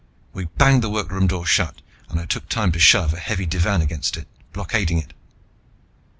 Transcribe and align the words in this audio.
We 0.33 0.45
banged 0.45 0.81
the 0.81 0.89
workroom 0.89 1.27
door 1.27 1.45
shut 1.45 1.83
and 2.09 2.19
I 2.19 2.25
took 2.25 2.49
time 2.49 2.71
to 2.71 2.79
shove 2.79 3.13
a 3.13 3.19
heavy 3.19 3.45
divan 3.45 3.83
against 3.83 4.17
it, 4.17 4.27
blockading 4.51 4.97
it. 4.97 5.13